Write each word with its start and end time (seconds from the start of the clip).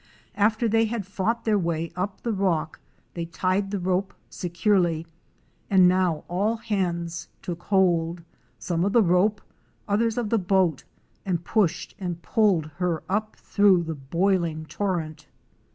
After 0.33 0.67
they 0.67 0.85
had 0.85 1.05
fought 1.05 1.45
their 1.45 1.59
way 1.59 1.91
up 1.95 2.17
to 2.17 2.23
the 2.23 2.33
rock 2.33 2.79
they 3.13 3.25
tied 3.25 3.69
the 3.69 3.77
rope 3.77 4.15
securely 4.31 5.05
and 5.69 5.87
now 5.87 6.23
all 6.27 6.55
hands 6.55 7.27
took 7.43 7.61
hold, 7.61 8.23
some 8.57 8.83
of 8.83 8.93
the 8.93 9.03
rope, 9.03 9.41
others 9.87 10.17
of 10.17 10.31
the 10.31 10.39
boat, 10.39 10.85
and 11.23 11.45
pushed 11.45 11.93
and 11.99 12.23
pulled 12.23 12.65
her 12.81 13.03
up 13.09 13.35
through 13.35 13.83
the 13.83 13.93
boiling 13.93 14.65
torrent. 14.65 15.27